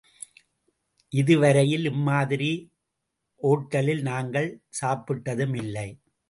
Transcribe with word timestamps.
இது 1.11 1.33
வரையில் 1.39 1.85
இம்மாதிரி 1.85 2.49
ஓட்டலில் 3.41 4.01
நாங்கள் 4.01 4.49
சாப்பிட்டதுமில்லை. 4.81 5.87